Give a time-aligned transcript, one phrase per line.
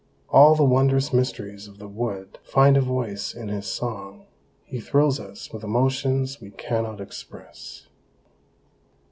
[0.29, 4.25] All the wondrous mysteries of the wood find a voice in his song;
[4.65, 7.87] he thrills us with emotions we can not express."